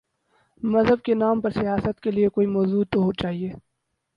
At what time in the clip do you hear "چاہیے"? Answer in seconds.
3.13-3.51